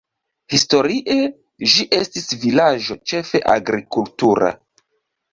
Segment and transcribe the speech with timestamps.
[0.53, 1.17] Historie
[1.73, 4.49] ĝi estis vilaĝo ĉefe agrikultura.